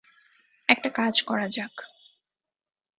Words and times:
একটা 0.69 0.89
কাজ 0.89 1.21
করা 1.21 1.47
যাক। 1.47 1.75